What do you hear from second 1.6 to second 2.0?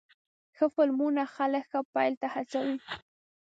ښه